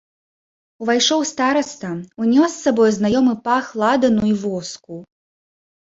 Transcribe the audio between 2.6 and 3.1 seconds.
сабой